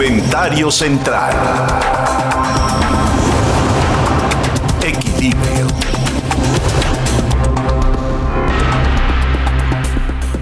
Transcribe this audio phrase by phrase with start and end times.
[0.00, 1.30] Comentario central.
[4.82, 5.66] Equilibrio.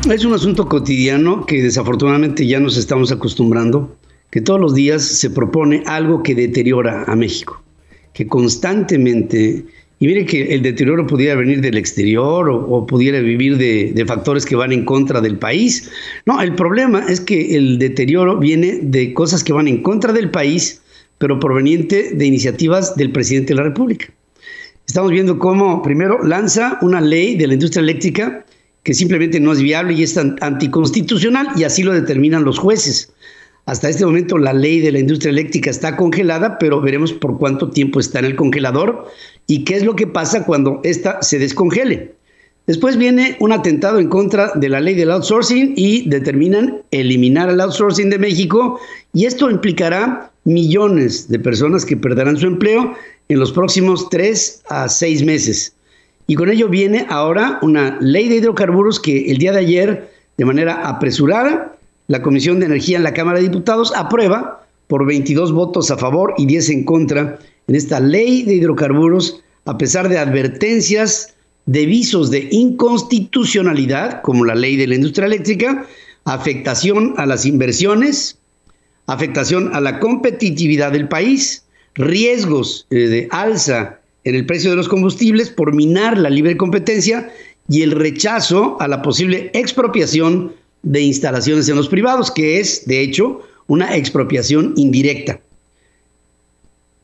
[0.09, 3.97] Es un asunto cotidiano que desafortunadamente ya nos estamos acostumbrando,
[4.31, 7.61] que todos los días se propone algo que deteriora a México,
[8.13, 9.67] que constantemente
[10.01, 14.55] y mire que el deterioro pudiera venir del exterior o, pudiera vivir de, factores que
[14.55, 15.91] van en contra del país.
[16.25, 20.31] No, el problema es que el deterioro viene de cosas que van en contra del
[20.31, 20.81] país,
[21.19, 24.07] pero proveniente de iniciativas del presidente de la República.
[24.87, 28.45] Estamos viendo cómo primero lanza una ley de la industria eléctrica
[28.85, 33.13] que simplemente no es viable y es anticonstitucional y así lo determinan los jueces.
[33.69, 37.69] Hasta este momento la ley de la industria eléctrica está congelada, pero veremos por cuánto
[37.69, 39.05] tiempo está en el congelador
[39.47, 42.15] y qué es lo que pasa cuando ésta se descongele.
[42.67, 47.61] Después viene un atentado en contra de la ley del outsourcing y determinan eliminar el
[47.61, 48.81] outsourcing de México
[49.13, 52.95] y esto implicará millones de personas que perderán su empleo
[53.29, 55.75] en los próximos tres a seis meses.
[56.27, 60.45] Y con ello viene ahora una ley de hidrocarburos que el día de ayer, de
[60.47, 61.78] manera apresurada,
[62.09, 66.35] la Comisión de Energía en la Cámara de Diputados aprueba por 22 votos a favor
[66.39, 71.35] y 10 en contra en esta ley de hidrocarburos, a pesar de advertencias
[71.67, 75.85] de visos de inconstitucionalidad, como la ley de la industria eléctrica,
[76.25, 78.39] afectación a las inversiones,
[79.07, 81.65] afectación a la competitividad del país,
[81.95, 87.31] riesgos eh, de alza en el precio de los combustibles por minar la libre competencia
[87.69, 93.01] y el rechazo a la posible expropiación de instalaciones en los privados, que es, de
[93.01, 95.41] hecho, una expropiación indirecta.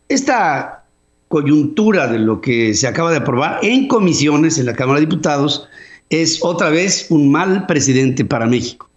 [0.08, 0.84] Esta
[1.28, 5.66] coyuntura de lo que se acaba de aprobar en comisiones en la Cámara de Diputados
[6.10, 8.88] es otra vez un mal precedente para México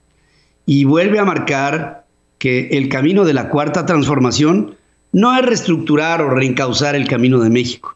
[0.66, 2.05] y vuelve a marcar
[2.38, 4.75] que el camino de la cuarta transformación
[5.11, 7.95] no es reestructurar o reencauzar el camino de México.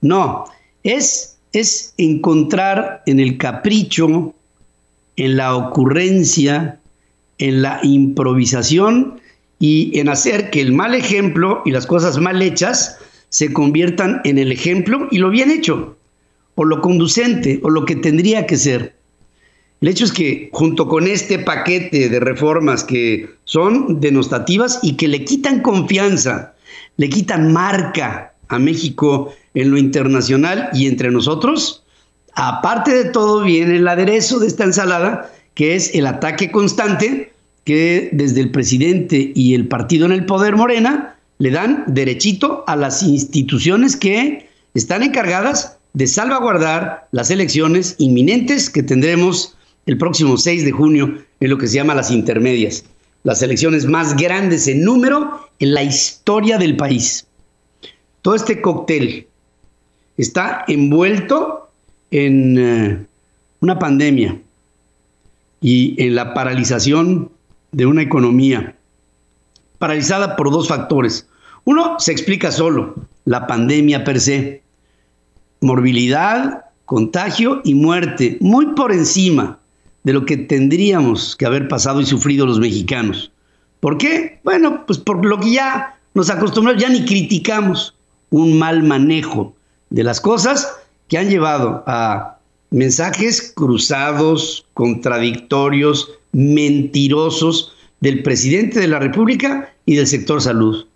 [0.00, 0.44] No,
[0.82, 4.34] es, es encontrar en el capricho
[5.18, 6.78] en la ocurrencia,
[7.38, 9.20] en la improvisación
[9.58, 12.98] y en hacer que el mal ejemplo y las cosas mal hechas
[13.28, 15.96] se conviertan en el ejemplo y lo bien hecho,
[16.54, 18.94] o lo conducente, o lo que tendría que ser.
[19.80, 25.08] El hecho es que junto con este paquete de reformas que son denostativas y que
[25.08, 26.54] le quitan confianza,
[26.96, 31.84] le quitan marca a México en lo internacional y entre nosotros,
[32.40, 37.32] Aparte de todo, viene el aderezo de esta ensalada, que es el ataque constante
[37.64, 42.76] que desde el presidente y el partido en el poder Morena le dan derechito a
[42.76, 49.56] las instituciones que están encargadas de salvaguardar las elecciones inminentes que tendremos
[49.86, 52.84] el próximo 6 de junio en lo que se llama las intermedias,
[53.24, 57.26] las elecciones más grandes en número en la historia del país.
[58.22, 59.26] Todo este cóctel
[60.16, 61.57] está envuelto
[62.10, 63.06] en eh,
[63.60, 64.38] una pandemia
[65.60, 67.30] y en la paralización
[67.72, 68.74] de una economía
[69.78, 71.28] paralizada por dos factores.
[71.64, 74.62] Uno se explica solo, la pandemia per se.
[75.60, 79.58] Morbilidad, contagio y muerte, muy por encima
[80.04, 83.32] de lo que tendríamos que haber pasado y sufrido los mexicanos.
[83.80, 84.40] ¿Por qué?
[84.44, 87.94] Bueno, pues por lo que ya nos acostumbramos, ya ni criticamos
[88.30, 89.54] un mal manejo
[89.90, 90.68] de las cosas
[91.08, 92.38] que han llevado a
[92.70, 100.86] mensajes cruzados, contradictorios, mentirosos del presidente de la República y del sector salud.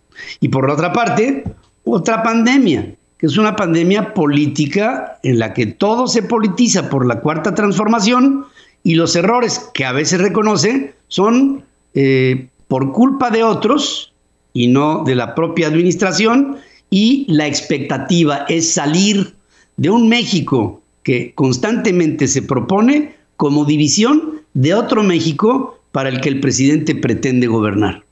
[0.41, 1.45] Y por la otra parte,
[1.85, 7.21] otra pandemia, que es una pandemia política en la que todo se politiza por la
[7.21, 8.47] cuarta transformación
[8.85, 11.65] y los errores que a veces reconoce son
[11.95, 14.13] eh, por culpa de otros
[14.53, 16.59] y no de la propia administración
[16.91, 19.35] y la expectativa es salir
[19.83, 26.29] de un México que constantemente se propone como división de otro México para el que
[26.29, 28.05] el presidente pretende gobernar.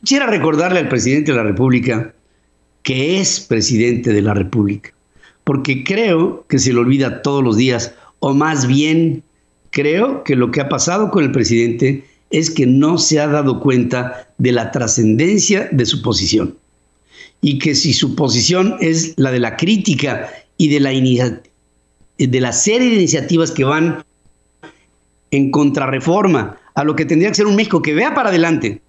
[0.00, 2.14] Quisiera recordarle al presidente de la República
[2.82, 4.94] que es presidente de la República,
[5.44, 9.22] porque creo que se le olvida todos los días, o más bien
[9.72, 13.60] creo que lo que ha pasado con el presidente es que no se ha dado
[13.60, 16.56] cuenta de la trascendencia de su posición.
[17.42, 20.30] Y que si su posición es la de la crítica
[20.64, 24.04] y de la, serie de iniciativas que van
[25.30, 28.80] en contrarreforma a lo que tendría que ser un México que vea para adelante,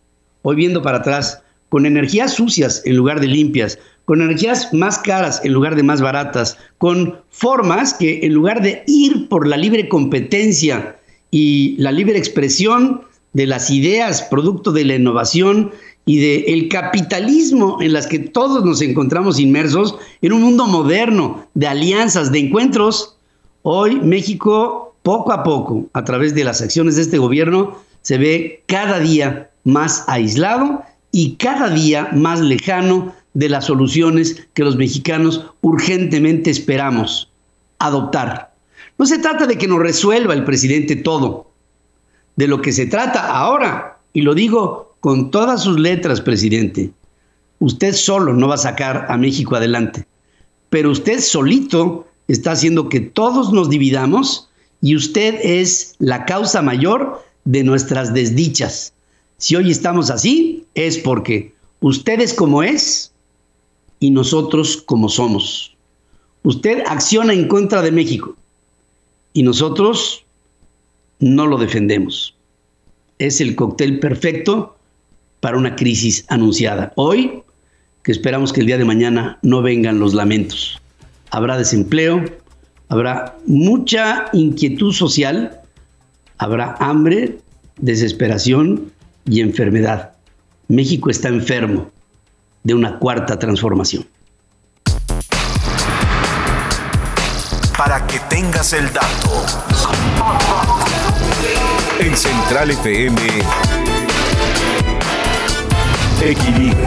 [0.41, 5.41] hoy viendo para atrás, con energías sucias en lugar de limpias, con energías más caras
[5.43, 9.89] en lugar de más baratas, con formas que en lugar de ir por la libre
[9.89, 10.95] competencia
[11.31, 13.01] y la libre expresión
[13.33, 15.71] de las ideas producto de la innovación
[16.05, 21.47] y del el capitalismo en las que todos nos encontramos inmersos en un mundo moderno
[21.55, 23.17] de alianzas, de encuentros,
[23.63, 28.63] hoy México poco a poco, a través de las acciones de este gobierno, se ve
[28.67, 35.45] cada día más aislado y cada día más lejano de las soluciones que los mexicanos
[35.61, 37.31] urgentemente esperamos
[37.79, 38.53] adoptar.
[38.97, 41.51] No se trata de que nos resuelva el presidente todo.
[42.35, 46.91] De lo que se trata ahora, y lo digo con todas sus letras, presidente,
[47.59, 50.07] usted solo no va a sacar a México adelante,
[50.71, 54.49] pero usted solito está haciendo que todos nos dividamos
[54.81, 58.93] y usted es la causa mayor de nuestras desdichas.
[59.37, 63.11] Si hoy estamos así, es porque usted es como es
[63.99, 65.77] y nosotros como somos.
[66.41, 68.35] Usted acciona en contra de México
[69.33, 70.25] y nosotros
[71.19, 72.33] no lo defendemos.
[73.19, 74.75] Es el cóctel perfecto
[75.45, 76.91] para una crisis anunciada.
[76.95, 77.43] Hoy,
[78.01, 80.81] que esperamos que el día de mañana no vengan los lamentos.
[81.29, 82.25] Habrá desempleo,
[82.89, 85.61] habrá mucha inquietud social,
[86.39, 87.37] habrá hambre,
[87.77, 88.91] desesperación
[89.29, 90.13] y enfermedad.
[90.67, 91.91] México está enfermo
[92.63, 94.03] de una cuarta transformación.
[97.77, 99.45] Para que tengas el dato.
[101.99, 103.21] En Central FM,
[106.21, 106.85] Equilibrio.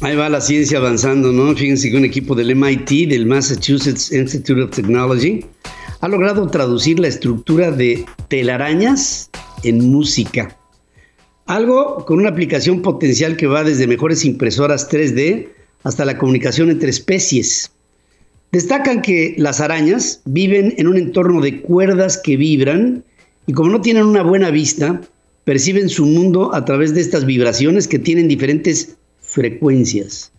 [0.00, 1.54] Ahí va la ciencia avanzando, ¿no?
[1.54, 5.44] Fíjense que un equipo del MIT, del Massachusetts Institute of Technology,
[6.00, 9.30] ha logrado traducir la estructura de telarañas
[9.62, 10.56] en música.
[11.46, 15.48] Algo con una aplicación potencial que va desde mejores impresoras 3D
[15.82, 17.70] hasta la comunicación entre especies.
[18.52, 23.04] Destacan que las arañas viven en un entorno de cuerdas que vibran
[23.46, 25.00] y como no tienen una buena vista,
[25.50, 30.30] perciben su mundo a través de estas vibraciones que tienen diferentes frecuencias.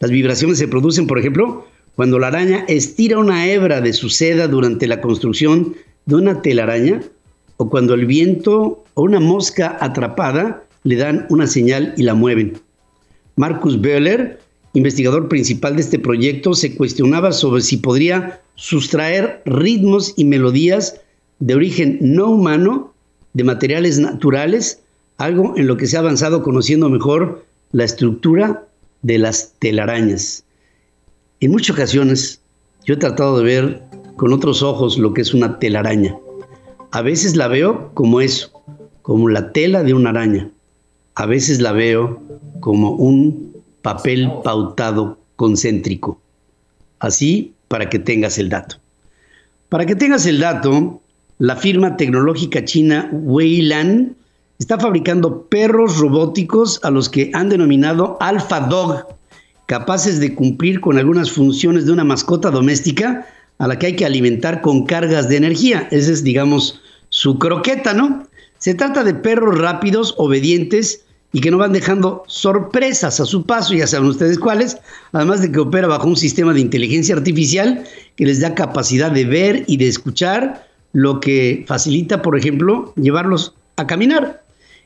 [0.00, 4.48] Las vibraciones se producen, por ejemplo, cuando la araña estira una hebra de su seda
[4.48, 5.76] durante la construcción
[6.06, 7.02] de una telaraña
[7.58, 12.54] o cuando el viento o una mosca atrapada le dan una señal y la mueven.
[13.36, 14.40] Marcus Böhler,
[14.72, 20.98] investigador principal de este proyecto, se cuestionaba sobre si podría sustraer ritmos y melodías
[21.40, 22.94] de origen no humano
[23.36, 24.80] de materiales naturales,
[25.18, 28.66] algo en lo que se ha avanzado conociendo mejor la estructura
[29.02, 30.42] de las telarañas.
[31.40, 32.40] En muchas ocasiones
[32.86, 33.82] yo he tratado de ver
[34.16, 36.16] con otros ojos lo que es una telaraña.
[36.92, 38.50] A veces la veo como eso,
[39.02, 40.50] como la tela de una araña.
[41.14, 42.22] A veces la veo
[42.60, 46.18] como un papel pautado concéntrico.
[47.00, 48.76] Así para que tengas el dato.
[49.68, 51.02] Para que tengas el dato,
[51.38, 54.16] la firma tecnológica china Weilan
[54.58, 59.06] está fabricando perros robóticos a los que han denominado Alpha Dog
[59.66, 63.26] capaces de cumplir con algunas funciones de una mascota doméstica
[63.58, 65.88] a la que hay que alimentar con cargas de energía.
[65.90, 68.26] Esa es, digamos, su croqueta, ¿no?
[68.58, 71.02] Se trata de perros rápidos, obedientes
[71.32, 74.78] y que no van dejando sorpresas a su paso, ya saben ustedes cuáles,
[75.12, 77.84] además de que opera bajo un sistema de inteligencia artificial
[78.14, 80.66] que les da capacidad de ver y de escuchar,
[80.96, 84.42] lo que facilita, por ejemplo, llevarlos a caminar.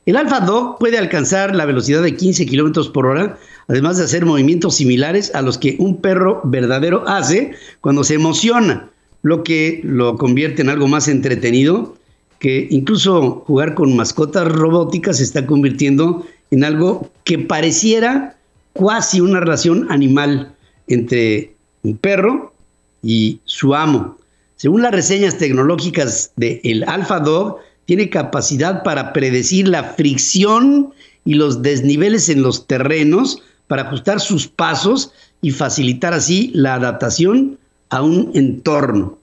[0.07, 3.39] El Alpha Dog puede alcanzar la velocidad de 15 kilómetros por hora,
[3.69, 8.91] además de hacer movimientos similares a los que un perro verdadero hace cuando se emociona,
[9.23, 11.97] lo que lo convierte en algo más entretenido,
[12.41, 18.37] que incluso jugar con mascotas robóticas se está convirtiendo en algo que pareciera
[18.73, 20.57] cuasi una relación animal
[20.89, 22.53] entre un perro
[23.01, 24.17] y su amo.
[24.61, 30.93] Según las reseñas tecnológicas del el Alpha Dog, tiene capacidad para predecir la fricción
[31.25, 37.57] y los desniveles en los terrenos para ajustar sus pasos y facilitar así la adaptación
[37.89, 39.17] a un entorno.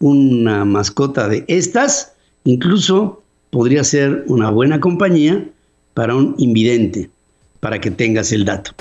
[0.00, 2.12] Una mascota de estas
[2.44, 5.48] incluso podría ser una buena compañía
[5.94, 7.08] para un invidente,
[7.60, 8.72] para que tengas el dato.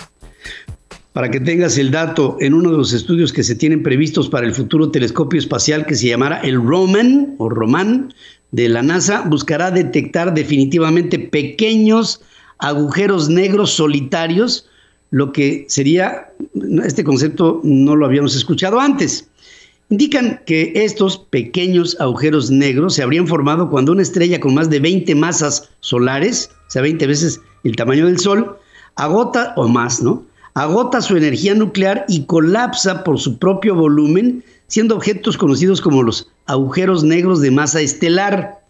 [1.13, 4.47] Para que tengas el dato, en uno de los estudios que se tienen previstos para
[4.47, 8.11] el futuro telescopio espacial que se llamará el Roman o Roman,
[8.51, 12.21] de la NASA buscará detectar definitivamente pequeños
[12.57, 14.67] agujeros negros solitarios,
[15.11, 16.31] lo que sería,
[16.83, 19.27] este concepto no lo habíamos escuchado antes.
[19.89, 24.79] Indican que estos pequeños agujeros negros se habrían formado cuando una estrella con más de
[24.79, 28.57] 20 masas solares, o sea, 20 veces el tamaño del Sol,
[28.95, 30.23] agota, o más, ¿no?
[30.55, 36.29] Agota su energía nuclear y colapsa por su propio volumen, siendo objetos conocidos como los
[36.45, 38.61] agujeros negros de masa estelar.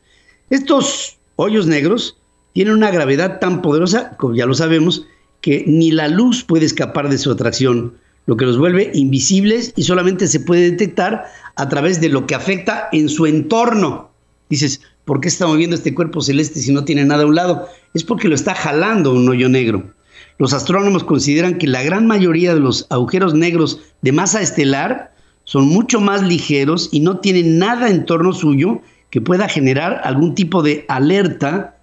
[0.49, 2.17] Estos hoyos negros
[2.53, 5.05] tienen una gravedad tan poderosa, como ya lo sabemos,
[5.41, 7.95] que ni la luz puede escapar de su atracción,
[8.27, 11.25] lo que los vuelve invisibles y solamente se puede detectar
[11.55, 14.09] a través de lo que afecta en su entorno.
[14.49, 17.67] Dices, ¿por qué está moviendo este cuerpo celeste si no tiene nada a un lado?
[17.93, 19.91] Es porque lo está jalando un hoyo negro.
[20.37, 25.13] Los astrónomos consideran que la gran mayoría de los agujeros negros de masa estelar
[25.43, 30.35] son mucho más ligeros y no tienen nada en torno suyo que pueda generar algún
[30.35, 31.77] tipo de alerta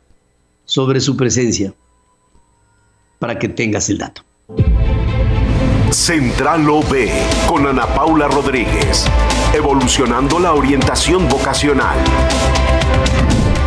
[0.64, 1.72] sobre su presencia.
[3.18, 4.22] Para que tengas el dato.
[5.92, 7.08] Central OB
[7.46, 9.06] con Ana Paula Rodríguez.
[9.54, 11.98] Evolucionando la orientación vocacional.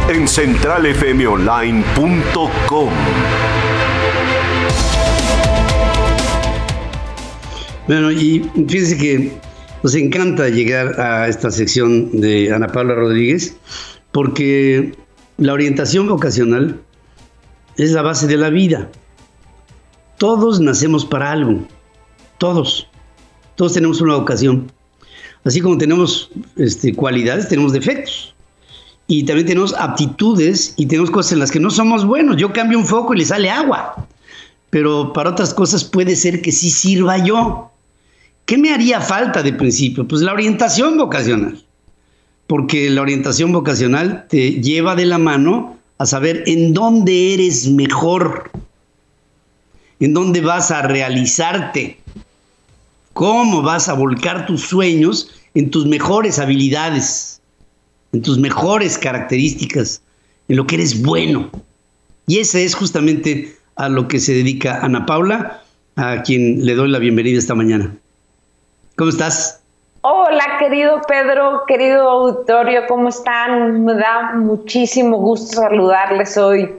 [0.10, 2.90] En centralfmonline.com.
[7.88, 9.32] Bueno, y fíjense que
[9.84, 13.58] nos encanta llegar a esta sección de Ana Paula Rodríguez
[14.14, 14.96] porque
[15.38, 16.80] la orientación vocacional
[17.78, 18.90] es la base de la vida.
[20.18, 21.68] Todos nacemos para algo,
[22.38, 22.88] todos.
[23.56, 24.72] Todos tenemos una vocación.
[25.44, 28.34] Así como tenemos este, cualidades, tenemos defectos.
[29.08, 32.38] Y también tenemos aptitudes y tenemos cosas en las que no somos buenos.
[32.38, 34.08] Yo cambio un foco y le sale agua.
[34.70, 37.73] Pero para otras cosas puede ser que sí sirva yo.
[38.46, 40.08] ¿Qué me haría falta de principio?
[40.08, 41.64] Pues la orientación vocacional,
[42.48, 48.52] porque la orientación vocacional te lleva de la mano a saber en dónde eres mejor,
[50.00, 51.98] en dónde vas a realizarte,
[53.14, 57.40] cómo vas a volcar tus sueños en tus mejores habilidades,
[58.12, 60.02] en tus mejores características,
[60.50, 61.50] en lo que eres bueno.
[62.28, 65.64] Y ese es justamente a lo que se dedica Ana Paula,
[65.96, 67.96] a quien le doy la bienvenida esta mañana.
[68.96, 69.64] ¿Cómo estás?
[70.02, 73.84] Hola, querido Pedro, querido auditorio, ¿cómo están?
[73.84, 76.76] Me da muchísimo gusto saludarles hoy.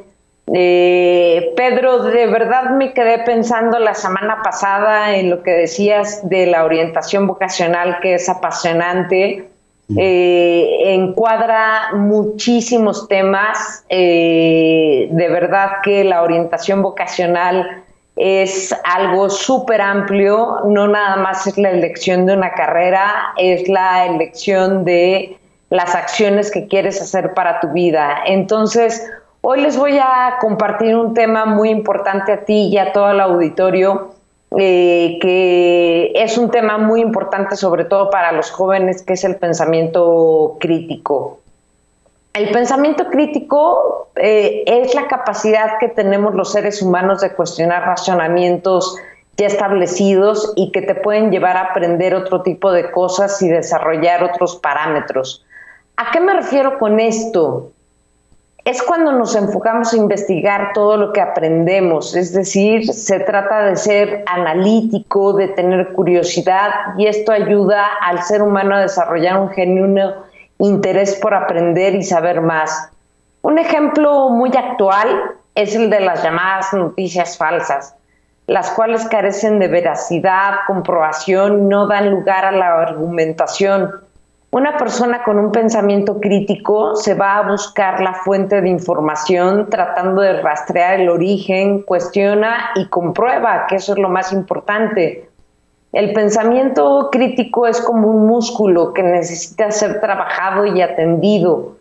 [0.52, 6.46] Eh, Pedro, de verdad me quedé pensando la semana pasada en lo que decías de
[6.46, 9.48] la orientación vocacional, que es apasionante.
[9.96, 13.84] Eh, encuadra muchísimos temas.
[13.88, 17.83] Eh, de verdad que la orientación vocacional
[18.16, 24.06] es algo súper amplio, no nada más es la elección de una carrera, es la
[24.06, 25.38] elección de
[25.70, 28.18] las acciones que quieres hacer para tu vida.
[28.26, 29.04] Entonces,
[29.40, 33.20] hoy les voy a compartir un tema muy importante a ti y a todo el
[33.20, 34.14] auditorio,
[34.56, 39.36] eh, que es un tema muy importante sobre todo para los jóvenes, que es el
[39.36, 41.40] pensamiento crítico.
[42.34, 48.96] El pensamiento crítico eh, es la capacidad que tenemos los seres humanos de cuestionar razonamientos
[49.36, 54.24] ya establecidos y que te pueden llevar a aprender otro tipo de cosas y desarrollar
[54.24, 55.46] otros parámetros.
[55.96, 57.70] ¿A qué me refiero con esto?
[58.64, 63.76] Es cuando nos enfocamos a investigar todo lo que aprendemos, es decir, se trata de
[63.76, 70.33] ser analítico, de tener curiosidad y esto ayuda al ser humano a desarrollar un genuino
[70.64, 72.90] interés por aprender y saber más.
[73.42, 75.08] Un ejemplo muy actual
[75.54, 77.94] es el de las llamadas noticias falsas,
[78.46, 83.90] las cuales carecen de veracidad, comprobación, no dan lugar a la argumentación.
[84.50, 90.22] Una persona con un pensamiento crítico se va a buscar la fuente de información tratando
[90.22, 95.28] de rastrear el origen, cuestiona y comprueba, que eso es lo más importante.
[95.94, 101.76] El pensamiento crítico es como un músculo que necesita ser trabajado y atendido.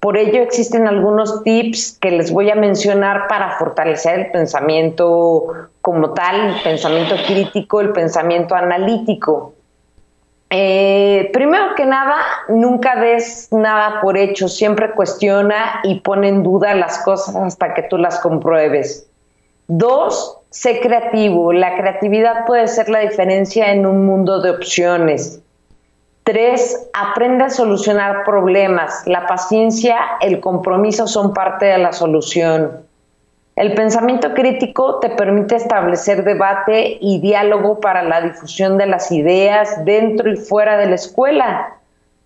[0.00, 5.48] Por ello existen algunos tips que les voy a mencionar para fortalecer el pensamiento
[5.82, 9.52] como tal, el pensamiento crítico, el pensamiento analítico.
[10.48, 12.16] Eh, primero que nada,
[12.48, 17.82] nunca des nada por hecho, siempre cuestiona y pone en duda las cosas hasta que
[17.82, 19.10] tú las compruebes.
[19.66, 21.52] Dos, sé creativo.
[21.52, 25.40] La creatividad puede ser la diferencia en un mundo de opciones.
[26.24, 29.06] Tres, aprende a solucionar problemas.
[29.06, 32.86] La paciencia, el compromiso son parte de la solución.
[33.56, 39.84] El pensamiento crítico te permite establecer debate y diálogo para la difusión de las ideas
[39.84, 41.78] dentro y fuera de la escuela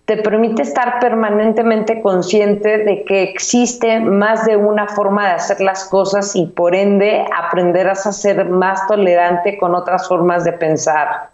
[0.04, 5.84] te permite estar permanentemente consciente de que existe más de una forma de hacer las
[5.84, 11.30] cosas y por ende aprenderás a ser más tolerante con otras formas de pensar.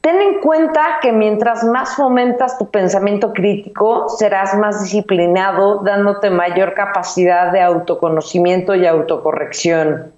[0.00, 6.74] Ten en cuenta que mientras más fomentas tu pensamiento crítico, serás más disciplinado, dándote mayor
[6.74, 10.15] capacidad de autoconocimiento y autocorrección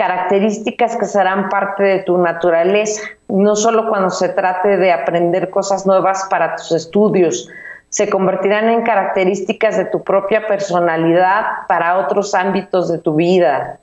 [0.00, 5.84] características que serán parte de tu naturaleza, no solo cuando se trate de aprender cosas
[5.86, 7.50] nuevas para tus estudios,
[7.90, 13.78] se convertirán en características de tu propia personalidad para otros ámbitos de tu vida.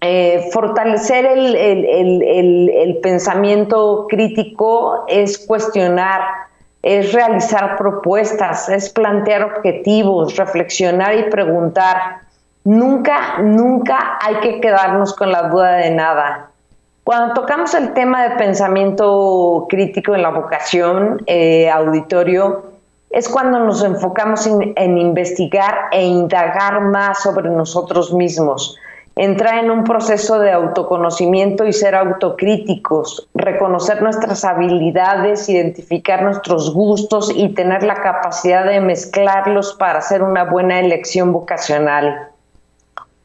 [0.00, 6.20] Eh, fortalecer el, el, pensamiento crítico es cuestionar,
[6.82, 12.29] es realizar propuestas, es plantear objetivos, reflexionar y preguntar.
[12.64, 16.50] Nunca, nunca hay que quedarnos con la duda de nada.
[17.04, 22.70] Cuando tocamos el tema de pensamiento crítico en la vocación, eh, auditorio,
[23.10, 28.76] es cuando nos enfocamos en, investigar e indagar más sobre nosotros mismos,
[29.16, 37.32] entrar en un proceso de autoconocimiento y ser autocríticos, reconocer nuestras habilidades, identificar nuestros gustos
[37.34, 42.28] y tener la capacidad de mezclarlos para hacer una buena elección vocacional.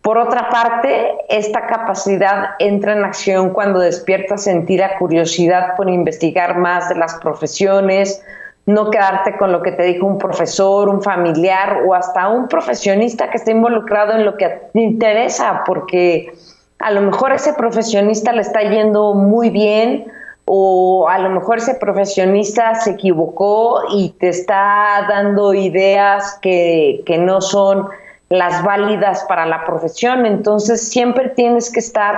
[0.05, 6.59] Por otra parte, esta capacidad entra en acción cuando despierta sentir la curiosidad por investigar
[6.59, 8.24] más de las profesiones,
[8.67, 13.31] no quedarte con lo que te dijo un profesor, un familiar o hasta un profesionista
[13.31, 16.31] que esté involucrado en lo que te interesa, porque
[16.77, 20.05] a lo mejor ese profesionista le está yendo muy bien
[20.45, 27.17] o a lo mejor ese profesionista se equivocó y te está dando ideas que, que
[27.17, 27.88] no son
[28.29, 30.25] las válidas para la profesión.
[30.25, 32.17] Entonces siempre tienes que estar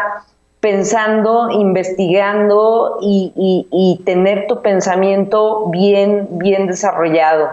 [0.59, 7.49] pensando, investigando y, tener tu pensamiento bien, bien desarrollado.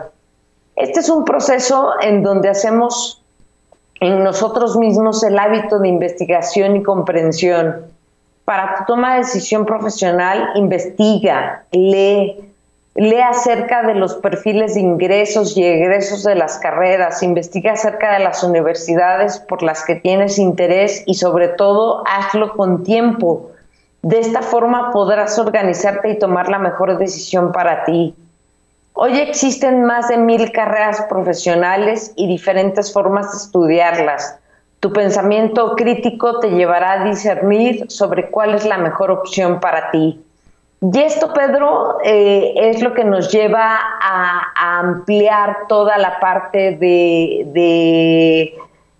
[0.77, 3.23] Este es un proceso en donde hacemos
[4.01, 7.87] en nosotros mismos el hábito de investigación y comprensión.
[8.45, 12.54] Para tu toma de decisión profesional, investiga, lee,
[12.97, 18.21] Lee acerca de los perfiles de ingresos y egresos de las carreras, investiga acerca de
[18.21, 23.51] las universidades por las que tienes interés y sobre todo hazlo con tiempo.
[24.03, 28.15] De esta forma podrás organizarte y tomar la mejor decisión para ti.
[28.93, 34.39] Hoy existen más de mil carreras profesionales y diferentes formas de estudiarlas.
[34.79, 40.25] Tu pensamiento crítico te llevará a discernir sobre cuál es la mejor opción para ti.
[40.93, 48.55] Y esto, Pedro, eh, es lo que nos lleva a, ampliar toda la parte de,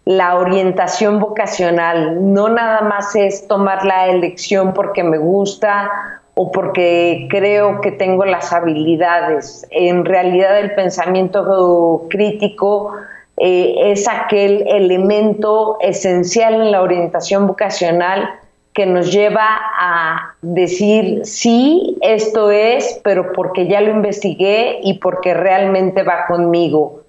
[0.07, 2.33] la orientación vocacional.
[2.33, 5.91] No nada más es tomar la elección porque me gusta
[6.35, 9.67] o porque creo que tengo las habilidades.
[9.71, 12.93] En realidad el pensamiento crítico
[13.39, 18.29] eh, es aquel elemento esencial en la orientación vocacional
[18.75, 25.33] que nos lleva a decir, sí, esto es, pero porque ya lo investigué y porque
[25.33, 27.03] realmente va conmigo.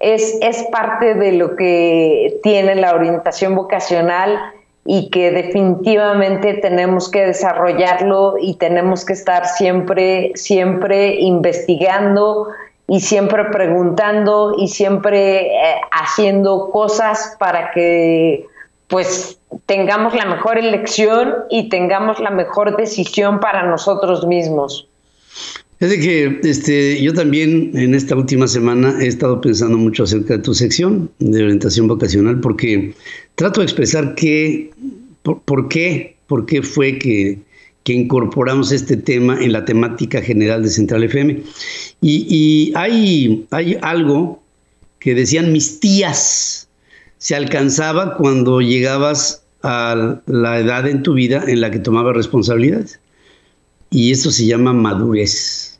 [0.00, 4.36] Es, es parte de lo que tiene la orientación vocacional
[4.84, 12.48] y que definitivamente tenemos que desarrollarlo y tenemos que estar siempre, siempre investigando
[12.88, 18.48] y siempre preguntando y siempre eh, haciendo cosas para que
[18.92, 24.86] pues tengamos la mejor elección y tengamos la mejor decisión para nosotros mismos.
[25.80, 30.36] Es de que este, yo también en esta última semana he estado pensando mucho acerca
[30.36, 32.94] de tu sección de orientación vocacional porque
[33.34, 34.70] trato de expresar qué,
[35.22, 37.38] por, qué, por qué fue que,
[37.84, 41.42] que, incorporamos este tema en la temática general de Central FM.
[42.02, 44.42] Y, y hay, hay algo
[45.00, 46.68] que decían mis tías,
[47.22, 52.98] se alcanzaba cuando llegabas a la edad en tu vida en la que tomabas responsabilidades.
[53.90, 55.78] Y eso se llama madurez.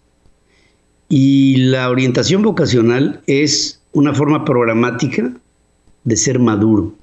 [1.09, 5.33] Y la orientación vocacional es una forma programática
[6.05, 6.95] de ser maduro.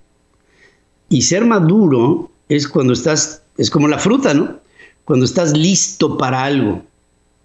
[1.10, 4.58] Y ser maduro es cuando estás, es como la fruta, ¿no?
[5.04, 6.82] Cuando estás listo para algo.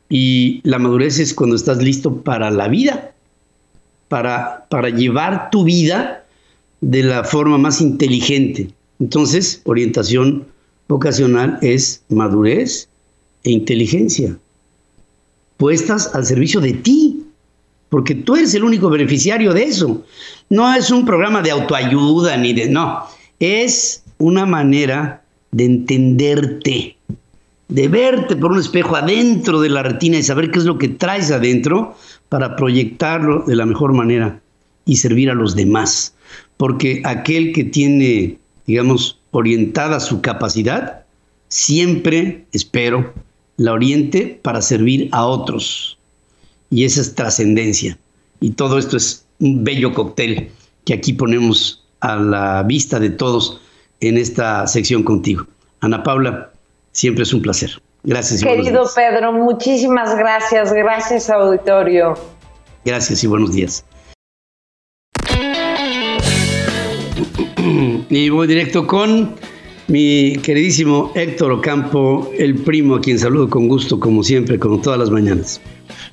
[0.08, 3.14] Y la madurez es cuando estás listo para la vida,
[4.06, 6.23] para, para llevar tu vida
[6.84, 8.68] de la forma más inteligente.
[9.00, 10.46] Entonces, orientación
[10.86, 12.88] vocacional es madurez
[13.42, 14.36] e inteligencia,
[15.56, 17.24] puestas al servicio de ti,
[17.88, 20.04] porque tú eres el único beneficiario de eso.
[20.50, 22.68] No es un programa de autoayuda ni de...
[22.68, 23.04] No,
[23.40, 26.96] es una manera de entenderte,
[27.68, 30.88] de verte por un espejo adentro de la retina y saber qué es lo que
[30.88, 31.96] traes adentro
[32.28, 34.40] para proyectarlo de la mejor manera
[34.84, 36.14] y servir a los demás
[36.56, 41.04] porque aquel que tiene, digamos, orientada su capacidad,
[41.48, 43.12] siempre, espero,
[43.56, 45.98] la oriente para servir a otros.
[46.70, 47.98] Y esa es trascendencia.
[48.40, 50.50] Y todo esto es un bello cóctel
[50.84, 53.60] que aquí ponemos a la vista de todos
[54.00, 55.46] en esta sección contigo.
[55.80, 56.50] Ana Paula,
[56.92, 57.70] siempre es un placer.
[58.02, 58.42] Gracias.
[58.42, 60.72] Querido Pedro, muchísimas gracias.
[60.72, 62.14] Gracias, auditorio.
[62.84, 63.84] Gracias y buenos días.
[68.10, 69.34] Y voy directo con
[69.88, 74.98] mi queridísimo Héctor Ocampo, el primo, a quien saludo con gusto, como siempre, como todas
[74.98, 75.60] las mañanas.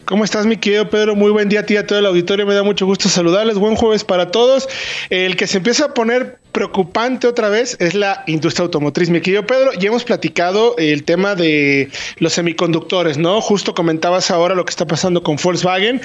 [0.06, 1.16] ¿Cómo estás, mi querido Pedro?
[1.16, 2.46] Muy buen día a ti a todo el auditorio.
[2.46, 3.58] Me da mucho gusto saludarles.
[3.58, 4.68] Buen jueves para todos.
[5.10, 9.10] El que se empieza a poner preocupante otra vez es la industria automotriz.
[9.10, 13.40] Mi querido Pedro, ya hemos platicado el tema de los semiconductores, ¿no?
[13.42, 16.02] Justo comentabas ahora lo que está pasando con Volkswagen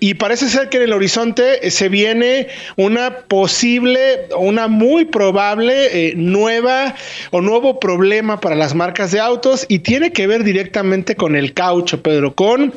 [0.00, 6.14] y parece ser que en el horizonte se viene una posible, una muy probable eh,
[6.16, 6.96] nueva
[7.30, 11.52] o nuevo problema para las marcas de autos y tiene que ver directamente con el
[11.52, 12.72] caucho, Pedro, con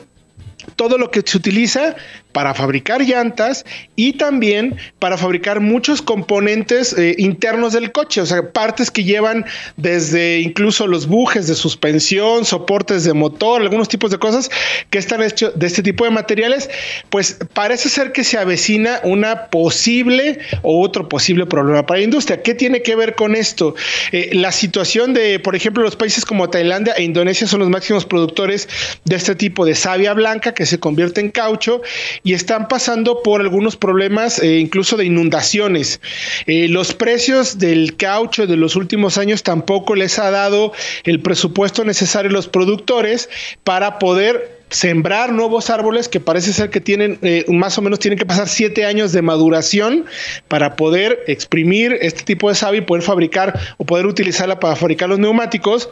[0.78, 1.98] todo lo que se utiliza
[2.38, 8.52] para fabricar llantas y también para fabricar muchos componentes eh, internos del coche, o sea,
[8.52, 9.44] partes que llevan
[9.76, 14.52] desde incluso los bujes de suspensión, soportes de motor, algunos tipos de cosas
[14.92, 16.70] que están hechos de este tipo de materiales,
[17.10, 22.44] pues parece ser que se avecina una posible o otro posible problema para la industria.
[22.44, 23.74] ¿Qué tiene que ver con esto?
[24.12, 28.06] Eh, la situación de, por ejemplo, los países como Tailandia e Indonesia son los máximos
[28.06, 28.70] productores
[29.06, 31.82] de este tipo de savia blanca que se convierte en caucho
[32.28, 36.02] y están pasando por algunos problemas eh, incluso de inundaciones.
[36.46, 40.74] Eh, los precios del caucho de los últimos años tampoco les ha dado
[41.06, 43.30] el presupuesto necesario a los productores
[43.64, 48.20] para poder sembrar nuevos árboles que parece ser que tienen eh, más o menos tienen
[48.20, 50.04] que pasar siete años de maduración
[50.50, 55.08] para poder exprimir este tipo de savia y poder fabricar o poder utilizarla para fabricar
[55.08, 55.92] los neumáticos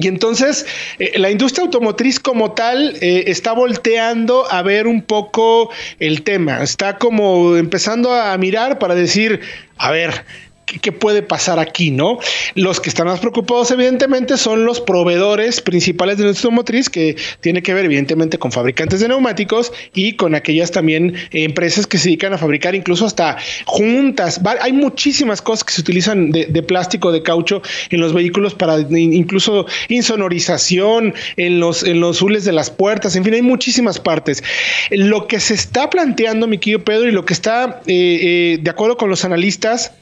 [0.00, 0.66] y entonces
[0.98, 6.62] eh, la industria automotriz como tal eh, está volteando a ver un poco el tema,
[6.62, 9.40] está como empezando a mirar para decir,
[9.76, 10.24] a ver,
[10.78, 12.18] qué puede pasar aquí, ¿no?
[12.54, 17.62] Los que están más preocupados, evidentemente, son los proveedores principales de nuestra automotriz, que tiene
[17.62, 22.32] que ver, evidentemente, con fabricantes de neumáticos y con aquellas también empresas que se dedican
[22.32, 24.40] a fabricar incluso hasta juntas.
[24.60, 29.66] Hay muchísimas cosas que se utilizan de, plástico, de caucho en los vehículos para incluso
[29.88, 34.42] insonorización, en los, en los hules de las puertas, en fin, hay muchísimas partes.
[34.90, 38.70] Lo que se está planteando, mi querido Pedro, y lo que está eh, eh, de
[38.70, 39.92] acuerdo con los analistas,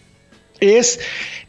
[0.60, 1.00] es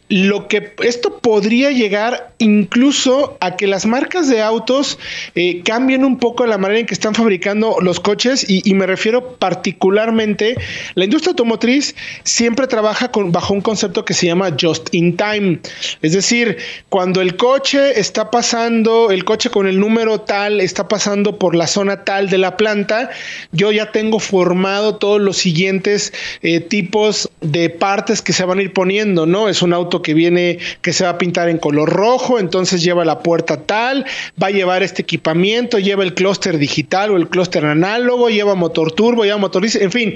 [0.10, 4.98] lo que esto podría llegar incluso a que las marcas de autos
[5.36, 9.36] eh, cambien un poco la manera en que están fabricando los coches y, me refiero
[9.36, 10.56] particularmente
[10.96, 15.60] la industria automotriz siempre trabaja bajo un concepto que se llama just in time.
[16.02, 21.38] Es decir cuando el coche está pasando el coche con el número tal está pasando
[21.38, 23.10] por la zona tal de la planta
[23.52, 28.62] yo ya tengo formado todos los siguientes eh, tipos de partes que se van a
[28.62, 31.90] ir poniendo no es un auto que viene, que se va a pintar en color
[31.90, 34.06] rojo, entonces lleva la puerta tal,
[34.42, 38.92] va a llevar este equipamiento, lleva el clúster digital o el clúster análogo, lleva motor
[38.92, 40.16] turbo, lleva motor, en fin,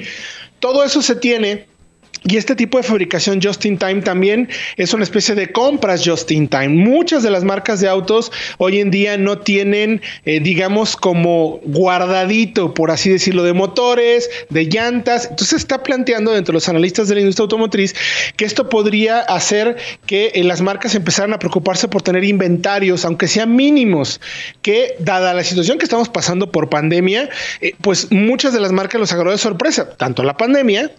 [0.60, 1.66] todo eso se tiene
[2.26, 6.32] y este tipo de fabricación just in time también es una especie de compras just
[6.32, 6.70] in time.
[6.70, 12.74] Muchas de las marcas de autos hoy en día no tienen, eh, digamos, como guardadito,
[12.74, 15.28] por así decirlo, de motores, de llantas.
[15.30, 17.94] Entonces está planteando dentro de los analistas de la industria automotriz
[18.38, 23.28] que esto podría hacer que eh, las marcas empezaran a preocuparse por tener inventarios, aunque
[23.28, 24.22] sean mínimos,
[24.62, 27.30] que dada la situación que estamos pasando por pandemia,
[27.62, 30.92] eh, pues muchas de las marcas los agarró de sorpresa, tanto la pandemia,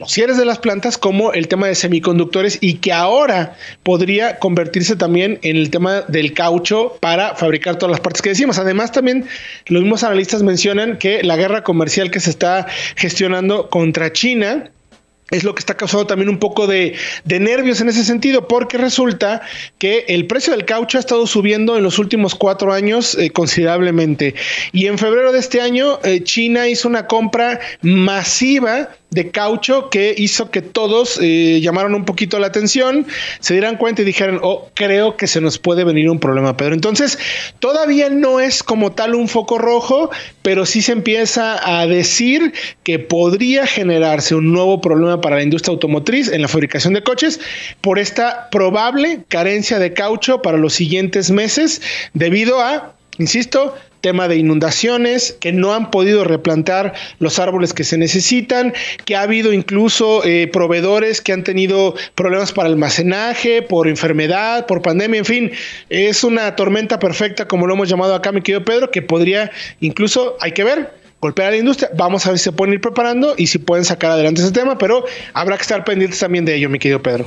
[0.00, 4.96] los cierres de las plantas como el tema de semiconductores y que ahora podría convertirse
[4.96, 8.58] también en el tema del caucho para fabricar todas las partes que decimos.
[8.58, 9.26] Además, también
[9.66, 14.70] los mismos analistas mencionan que la guerra comercial que se está gestionando contra China
[15.30, 19.42] es lo que está causando también un poco de, nervios en ese sentido, porque resulta
[19.78, 24.34] que el precio del caucho ha estado subiendo en los últimos cuatro años eh, considerablemente.
[24.72, 30.14] Y en febrero de este año, eh, China hizo una compra masiva de caucho que
[30.16, 33.06] hizo que todos eh, llamaron un poquito la atención,
[33.40, 36.74] se dieran cuenta y dijeran, oh, creo que se nos puede venir un problema, Pedro.
[36.74, 37.18] Entonces,
[37.58, 40.10] todavía no es como tal un foco rojo,
[40.42, 42.52] pero sí se empieza a decir
[42.84, 47.40] que podría generarse un nuevo problema para la industria automotriz en la fabricación de coches
[47.80, 51.82] por esta probable carencia de caucho para los siguientes meses
[52.14, 57.98] debido a, insisto, tema de inundaciones, que no han podido replantar los árboles que se
[57.98, 58.72] necesitan,
[59.04, 64.82] que ha habido incluso eh, proveedores que han tenido problemas para almacenaje, por enfermedad, por
[64.82, 65.52] pandemia, en fin,
[65.88, 70.36] es una tormenta perfecta, como lo hemos llamado acá, mi querido Pedro, que podría incluso,
[70.40, 71.90] hay que ver, golpear a la industria.
[71.96, 74.78] Vamos a ver si se pueden ir preparando y si pueden sacar adelante ese tema,
[74.78, 77.26] pero habrá que estar pendientes también de ello, mi querido Pedro.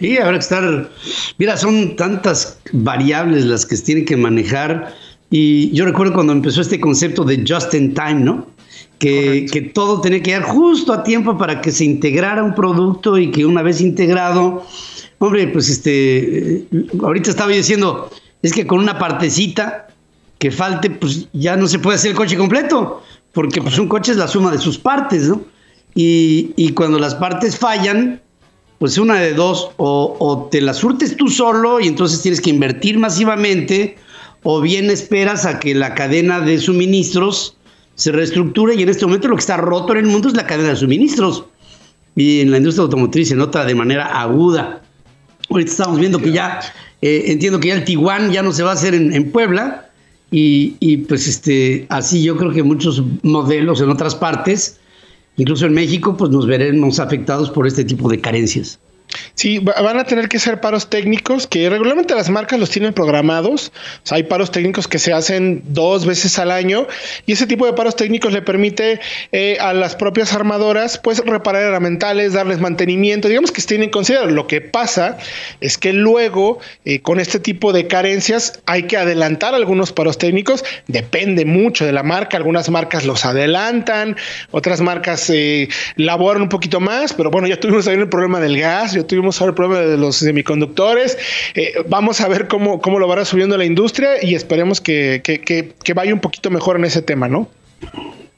[0.00, 0.90] Sí, habrá que estar.
[1.38, 4.92] Mira, son tantas variables las que se tienen que manejar
[5.30, 8.54] y yo recuerdo cuando empezó este concepto de just in time, ¿no?
[8.98, 13.18] que, que, todo tenía que llegar justo a tiempo para que se integrara un producto
[13.18, 14.64] y que una vez integrado,
[15.18, 16.66] hombre, pues este, eh,
[17.02, 18.10] ahorita estaba diciendo,
[18.42, 19.88] es que con una partecita
[20.38, 24.12] que falte, pues ya no se puede hacer el coche completo, porque pues un coche
[24.12, 25.42] es la suma de sus partes, ¿no?
[25.94, 28.20] Y, y cuando las partes fallan,
[28.78, 32.50] pues una de dos, o, o, te la surtes tú solo y entonces tienes que
[32.50, 33.96] invertir masivamente,
[34.44, 37.56] o bien esperas a que la cadena de suministros
[37.96, 40.46] se reestructure y en este momento lo que está roto en el mundo es la
[40.46, 41.44] cadena de suministros.
[42.14, 44.82] Y en la industria automotriz se nota de manera aguda.
[45.50, 46.60] Ahorita estamos viendo que ya,
[47.02, 49.90] eh, entiendo que ya el Tiguan ya no se va a hacer en, en Puebla,
[50.30, 54.80] y, y, pues este, así yo creo que muchos modelos en otras partes,
[55.36, 58.80] incluso en México, pues nos veremos afectados por este tipo de carencias.
[59.34, 63.72] Sí, van a tener que ser paros técnicos que regularmente las marcas los tienen programados.
[64.10, 66.86] Hay paros técnicos que se hacen dos veces al año
[67.26, 69.00] y ese tipo de paros técnicos le permite
[69.32, 74.34] eh, a las propias armadoras pues reparar herramientales, darles mantenimiento, digamos que tienen en consideración.
[74.34, 75.18] Lo que pasa
[75.60, 80.64] es que luego eh, con este tipo de carencias hay que adelantar algunos paros técnicos.
[80.86, 82.36] Depende mucho de la marca.
[82.36, 84.16] Algunas marcas los adelantan,
[84.50, 88.58] otras marcas eh, laboran un poquito más, pero bueno, ya tuvimos también el problema del
[88.58, 91.18] gas ya tuvimos ahora el problema de los semiconductores.
[91.54, 95.40] Eh, vamos a ver cómo, cómo lo va subiendo la industria y esperemos que, que,
[95.40, 97.48] que, que, vaya un poquito mejor en ese tema, ¿no?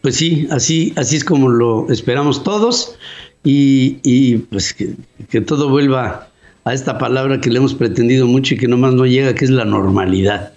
[0.03, 2.97] Pues sí, así, así es como lo esperamos todos
[3.43, 6.29] y, y pues que, todo vuelva
[6.65, 9.51] a esta palabra que le hemos pretendido mucho y que nomás no llega, que es
[9.51, 10.53] la normalidad.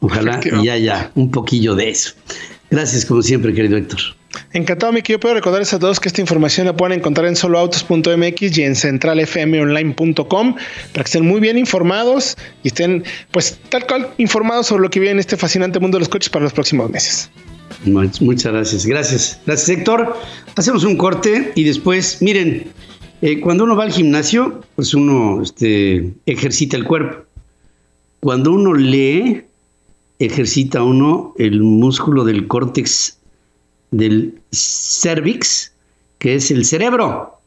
[0.00, 2.14] Ojalá y haya un poquillo de eso.
[2.70, 3.98] Gracias, como siempre, querido Héctor.
[4.52, 8.58] Encantado, mi Yo puedo recordarles a todos que esta información la pueden encontrar en soloautos.mx
[8.58, 14.66] y en centralfmonline.com para que estén muy bien informados y estén, pues, tal cual informados
[14.66, 17.30] sobre lo que viene en este fascinante mundo de los coches para los próximos meses.
[17.84, 18.86] Muchas gracias.
[18.86, 19.40] Gracias.
[19.46, 20.16] Gracias, Héctor.
[20.56, 22.70] Hacemos un corte y después, miren,
[23.22, 27.24] eh, cuando uno va al gimnasio, pues uno este, ejercita el cuerpo.
[28.20, 29.44] Cuando uno lee,
[30.18, 33.18] ejercita uno el músculo del córtex
[33.90, 35.72] del cervix,
[36.18, 37.37] que es el cerebro.